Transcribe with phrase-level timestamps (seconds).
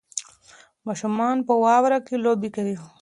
[0.87, 2.75] ماشومان په واوره کې لوبې کوي.